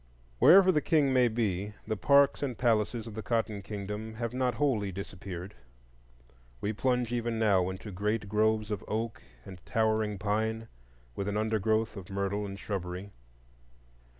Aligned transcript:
Wherever 0.39 0.71
the 0.71 0.81
King 0.81 1.13
may 1.13 1.27
be, 1.27 1.75
the 1.85 1.95
parks 1.95 2.41
and 2.41 2.57
palaces 2.57 3.05
of 3.05 3.13
the 3.13 3.21
Cotton 3.21 3.61
Kingdom 3.61 4.15
have 4.15 4.33
not 4.33 4.55
wholly 4.55 4.91
disappeared. 4.91 5.53
We 6.59 6.73
plunge 6.73 7.11
even 7.13 7.37
now 7.37 7.69
into 7.69 7.91
great 7.91 8.27
groves 8.27 8.71
of 8.71 8.83
oak 8.87 9.21
and 9.45 9.63
towering 9.63 10.17
pine, 10.17 10.67
with 11.15 11.27
an 11.27 11.37
undergrowth 11.37 11.95
of 11.95 12.09
myrtle 12.09 12.47
and 12.47 12.57
shrubbery. 12.57 13.11